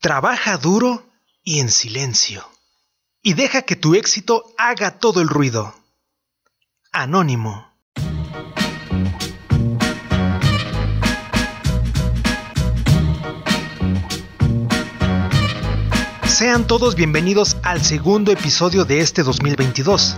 Trabaja 0.00 0.56
duro 0.58 1.10
y 1.42 1.58
en 1.58 1.72
silencio. 1.72 2.48
Y 3.20 3.34
deja 3.34 3.62
que 3.62 3.74
tu 3.74 3.96
éxito 3.96 4.44
haga 4.56 5.00
todo 5.00 5.20
el 5.20 5.28
ruido. 5.28 5.74
Anónimo. 6.92 7.66
Sean 16.28 16.68
todos 16.68 16.94
bienvenidos 16.94 17.56
al 17.64 17.82
segundo 17.82 18.30
episodio 18.30 18.84
de 18.84 19.00
este 19.00 19.24
2022. 19.24 20.16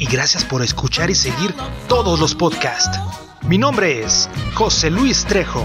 Y 0.00 0.06
gracias 0.06 0.44
por 0.44 0.62
escuchar 0.62 1.10
y 1.10 1.14
seguir 1.14 1.54
todos 1.86 2.18
los 2.18 2.34
podcasts. 2.34 2.98
Mi 3.42 3.56
nombre 3.56 4.02
es 4.02 4.28
José 4.54 4.90
Luis 4.90 5.24
Trejo. 5.24 5.64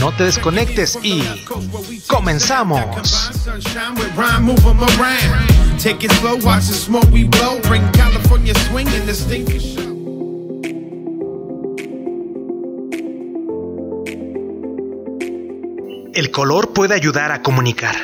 No 0.00 0.12
te 0.16 0.24
desconectes 0.24 0.98
y 1.02 1.22
comenzamos. 2.06 2.80
El 16.14 16.30
color 16.30 16.72
puede 16.72 16.94
ayudar 16.94 17.32
a 17.32 17.42
comunicar, 17.42 17.96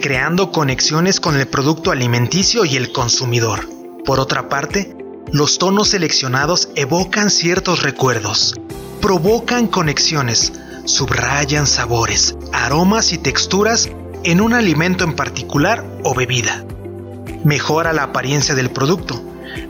creando 0.00 0.50
conexiones 0.50 1.20
con 1.20 1.38
el 1.38 1.46
producto 1.46 1.90
alimenticio 1.90 2.64
y 2.64 2.76
el 2.76 2.92
consumidor. 2.92 3.68
Por 4.04 4.18
otra 4.18 4.48
parte, 4.48 4.96
los 5.32 5.58
tonos 5.58 5.90
seleccionados 5.90 6.70
evocan 6.74 7.30
ciertos 7.30 7.82
recuerdos, 7.82 8.54
provocan 9.00 9.68
conexiones, 9.68 10.52
subrayan 10.84 11.66
sabores, 11.66 12.36
aromas 12.52 13.12
y 13.12 13.18
texturas 13.18 13.88
en 14.24 14.40
un 14.40 14.54
alimento 14.54 15.04
en 15.04 15.14
particular 15.14 15.84
o 16.04 16.14
bebida. 16.14 16.64
Mejora 17.44 17.92
la 17.92 18.04
apariencia 18.04 18.54
del 18.54 18.70
producto, 18.70 19.20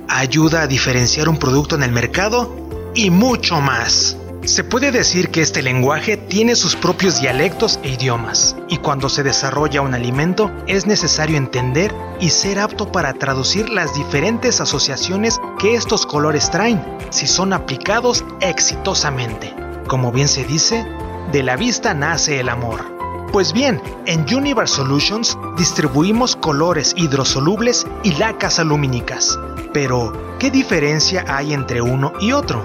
ayuda 0.09 0.63
a 0.63 0.67
diferenciar 0.67 1.29
un 1.29 1.39
producto 1.39 1.75
en 1.75 1.83
el 1.83 1.93
mercado 1.93 2.55
y 2.95 3.11
mucho 3.11 3.61
más. 3.61 4.17
Se 4.45 4.65
puede 4.65 4.91
decir 4.91 5.31
que 5.31 5.41
este 5.41 5.63
lenguaje 5.63 6.17
tiene 6.17 6.57
sus 6.57 6.75
propios 6.75 7.21
dialectos 7.21 7.79
e 7.85 7.91
idiomas, 7.91 8.57
y 8.69 8.79
cuando 8.79 9.09
se 9.09 9.23
desarrolla 9.23 9.83
un 9.83 9.95
alimento 9.95 10.51
es 10.67 10.85
necesario 10.85 11.37
entender 11.37 11.95
y 12.21 12.31
ser 12.31 12.59
apto 12.59 12.91
para 12.91 13.15
traducir 13.15 13.69
las 13.69 13.95
diferentes 13.95 14.61
asociaciones 14.61 15.41
que 15.61 15.77
estos 15.77 16.07
colores 16.07 16.51
traen, 16.51 16.83
si 17.11 17.29
son 17.29 17.53
aplicados 17.53 18.25
exitosamente. 18.41 19.62
Como 19.89 20.13
bien 20.13 20.29
se 20.29 20.45
dice, 20.45 20.87
de 21.33 21.43
la 21.43 21.57
vista 21.57 21.95
nace 21.95 22.41
el 22.41 22.49
amor. 22.49 22.93
Pues 23.33 23.53
bien, 23.53 23.81
en 24.07 24.27
Universe 24.35 24.77
Solutions 24.77 25.39
distribuimos 25.57 26.37
colores 26.37 26.95
hidrosolubles 26.99 27.87
y 28.03 28.13
lacas 28.17 28.59
alumínicas. 28.59 29.39
Pero, 29.73 30.13
¿qué 30.39 30.51
diferencia 30.51 31.25
hay 31.27 31.55
entre 31.55 31.81
uno 31.81 32.13
y 32.21 32.33
otro? 32.33 32.63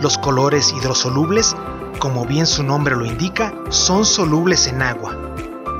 Los 0.00 0.16
colores 0.16 0.72
hidrosolubles, 0.72 1.56
como 1.98 2.24
bien 2.24 2.46
su 2.46 2.62
nombre 2.62 2.94
lo 2.94 3.04
indica, 3.04 3.52
son 3.70 4.04
solubles 4.04 4.68
en 4.68 4.82
agua, 4.82 5.16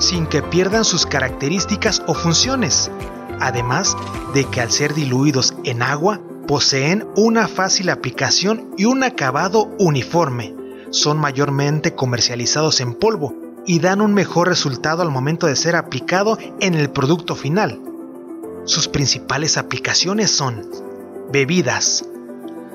sin 0.01 0.27
que 0.27 0.43
pierdan 0.43 0.85
sus 0.85 1.07
características 1.07 2.03
o 2.09 2.15
funciones, 2.15 2.91
además 3.39 3.97
de 4.35 4.45
que 4.47 4.61
al 4.61 4.73
ser 4.73 4.95
diluidos 4.95 5.55
en 5.63 5.81
agua, 5.81 6.21
poseen 6.49 7.07
una 7.15 7.47
fácil 7.47 7.89
aplicación 7.89 8.75
y 8.77 8.87
un 8.87 9.05
acabado 9.05 9.71
uniforme. 9.79 10.58
Son 10.91 11.19
mayormente 11.19 11.95
comercializados 11.95 12.81
en 12.81 12.95
polvo 12.95 13.35
y 13.67 13.81
dan 13.81 14.01
un 14.01 14.15
mejor 14.15 14.49
resultado 14.49 15.03
al 15.03 15.11
momento 15.11 15.47
de 15.47 15.57
ser 15.57 15.77
aplicado 15.77 16.39
en 16.61 16.75
el 16.75 16.91
producto 16.91 17.35
final. 17.35 17.81
Sus 18.65 18.89
principales 18.89 19.59
aplicaciones 19.59 20.31
son 20.31 20.67
bebidas, 21.31 22.05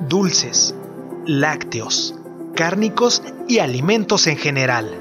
dulces, 0.08 0.76
lácteos, 1.26 2.15
cárnicos 2.55 3.23
y 3.48 3.60
alimentos 3.60 4.27
en 4.27 4.37
general. 4.37 4.92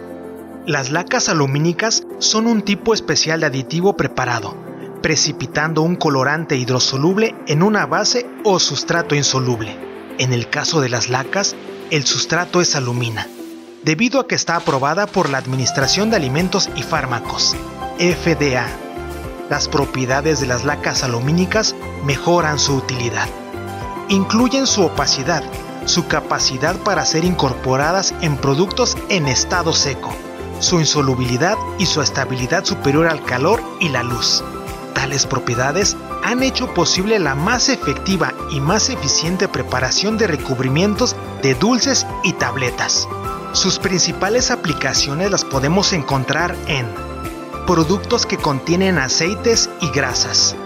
Las 0.66 0.91
lacas 0.91 1.28
alumínicas 1.28 2.06
son 2.19 2.47
un 2.47 2.62
tipo 2.62 2.94
especial 2.94 3.41
de 3.41 3.47
aditivo 3.47 3.97
preparado, 3.97 4.54
precipitando 5.03 5.82
un 5.82 5.97
colorante 5.97 6.56
hidrosoluble 6.56 7.34
en 7.47 7.62
una 7.62 7.84
base 7.84 8.26
o 8.44 8.59
sustrato 8.59 9.15
insoluble. 9.15 9.76
En 10.19 10.32
el 10.32 10.48
caso 10.48 10.81
de 10.81 10.88
las 10.88 11.09
lacas, 11.09 11.56
el 11.91 12.04
sustrato 12.04 12.60
es 12.60 12.76
alumina, 12.76 13.28
debido 13.82 14.20
a 14.20 14.26
que 14.26 14.34
está 14.34 14.56
aprobada 14.56 15.06
por 15.06 15.28
la 15.28 15.38
Administración 15.38 16.10
de 16.10 16.16
Alimentos 16.16 16.70
y 16.76 16.82
Fármacos, 16.82 17.56
FDA. 17.98 18.66
Las 19.50 19.69
propiedades 19.69 20.41
de 20.41 20.47
las 20.47 20.65
lacas 20.65 21.03
alumínicas 21.03 21.75
mejoran 22.04 22.59
su 22.59 22.76
utilidad. 22.76 23.28
Incluyen 24.09 24.66
su 24.66 24.84
opacidad, 24.84 25.42
su 25.84 26.06
capacidad 26.06 26.76
para 26.76 27.04
ser 27.04 27.25
incorporadas 27.25 28.15
en 28.21 28.37
productos 28.37 28.97
en 29.09 29.28
estado 29.28 29.72
seco, 29.72 30.12
su 30.60 30.81
insolubilidad 30.81 31.56
y 31.78 31.87
su 31.87 32.00
estabilidad 32.00 32.65
superior 32.65 33.09
al 33.09 33.22
calor 33.25 33.62
y 33.81 33.88
la 33.88 34.03
luz. 34.03 34.42
Tales 34.94 35.26
propiedades 35.26 35.97
han 36.22 36.42
hecho 36.42 36.72
posible 36.75 37.19
la 37.19 37.34
más 37.34 37.69
efectiva 37.69 38.32
y 38.50 38.60
más 38.60 38.88
eficiente 38.88 39.48
preparación 39.48 40.19
de 40.19 40.26
recubrimientos 40.26 41.16
de 41.42 41.54
dulces 41.54 42.06
y 42.22 42.32
tabletas. 42.34 43.08
Sus 43.53 43.78
principales 43.78 44.50
aplicaciones 44.50 45.30
las 45.30 45.44
podemos 45.44 45.92
encontrar 45.92 46.56
en 46.66 46.86
productos 47.66 48.26
que 48.26 48.38
contienen 48.38 48.98
aceites 48.98 49.70
y 49.80 49.91
grasas, 49.91 50.56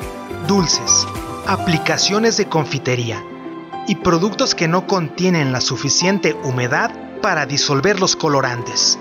dulces, 0.46 1.06
aplicaciones 1.46 2.36
de 2.36 2.48
confitería, 2.48 3.22
y 3.86 3.96
productos 3.96 4.54
que 4.54 4.68
no 4.68 4.86
contienen 4.86 5.52
la 5.52 5.60
suficiente 5.60 6.34
humedad 6.42 6.90
para 7.22 7.46
disolver 7.46 8.00
los 8.00 8.16
colorantes. 8.16 8.98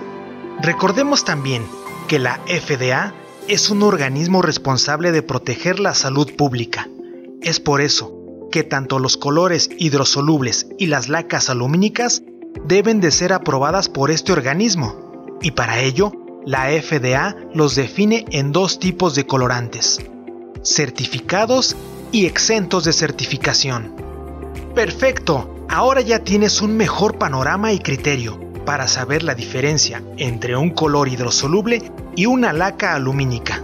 Recordemos 0.62 1.26
también 1.26 1.66
que 2.08 2.20
la 2.20 2.40
FDA 2.46 3.14
es 3.48 3.70
un 3.70 3.84
organismo 3.84 4.42
responsable 4.42 5.12
de 5.12 5.22
proteger 5.22 5.80
la 5.80 5.94
salud 5.94 6.36
pública. 6.36 6.90
Es 7.42 7.60
por 7.60 7.82
eso 7.82 8.12
que 8.52 8.64
tanto 8.64 9.00
los 9.00 9.18
colores 9.18 9.70
hidrosolubles 9.78 10.68
y 10.80 10.88
las 10.88 11.10
lacas 11.10 11.50
alumínicas 11.50 12.24
deben 12.66 13.02
de 13.02 13.12
ser 13.12 13.34
aprobadas 13.34 13.90
por 13.90 14.10
este 14.10 14.32
organismo, 14.32 15.38
y 15.42 15.52
para 15.52 15.82
ello 15.82 16.12
la 16.46 16.70
FDA 16.70 17.36
los 17.54 17.76
define 17.76 18.26
en 18.32 18.52
dos 18.52 18.80
tipos 18.80 19.14
de 19.14 19.28
colorantes, 19.28 20.00
certificados 20.64 21.76
y 22.12 22.26
exentos 22.26 22.86
de 22.86 22.94
certificación. 22.94 23.96
Perfecto, 24.74 25.66
ahora 25.70 26.02
ya 26.02 26.20
tienes 26.20 26.62
un 26.62 26.78
mejor 26.78 27.18
panorama 27.18 27.74
y 27.74 27.80
criterio 27.80 28.45
para 28.66 28.88
saber 28.88 29.24
la 29.24 29.36
diferencia 29.36 30.02
entre 30.18 30.58
un 30.58 30.72
color 30.72 31.08
hidrosoluble 31.08 31.92
y 32.16 32.26
una 32.26 32.52
laca 32.52 32.96
alumínica. 32.96 33.64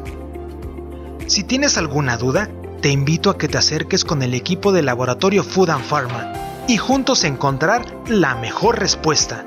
Si 1.28 1.44
tienes 1.44 1.78
alguna 1.78 2.18
duda, 2.18 2.50
te 2.82 2.90
invito 2.90 3.30
a 3.30 3.38
que 3.38 3.48
te 3.48 3.58
acerques 3.58 4.06
con 4.06 4.22
el 4.22 4.34
equipo 4.34 4.72
del 4.72 4.86
laboratorio 4.86 5.44
Food 5.44 5.70
and 5.70 5.86
Pharma 5.86 6.34
y 6.68 6.78
juntos 6.78 7.24
encontrar 7.24 7.86
la 8.08 8.36
mejor 8.36 8.80
respuesta. 8.80 9.46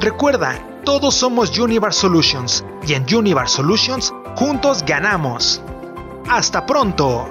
Recuerda, 0.00 0.58
todos 0.84 1.14
somos 1.14 1.58
Universe 1.58 2.00
Solutions 2.00 2.64
y 2.86 2.94
en 2.94 3.06
Universe 3.12 3.56
Solutions 3.56 4.12
juntos 4.36 4.84
ganamos. 4.86 5.62
¡Hasta 6.28 6.66
pronto! 6.66 7.28